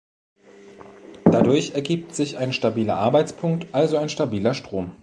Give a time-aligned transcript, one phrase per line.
[1.25, 4.93] Dadurch ergibt sich ein stabiler Arbeitspunkt, also ein stabiler Strom.